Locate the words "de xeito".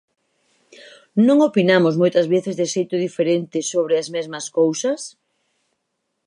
2.59-2.95